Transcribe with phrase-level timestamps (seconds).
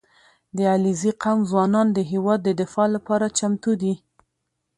[0.55, 3.93] •د علیزي قوم ځوانان د هېواد د دفاع لپاره چمتو دي.